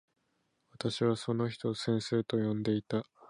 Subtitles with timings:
[0.71, 3.05] 私はその人を先生と呼んでいた。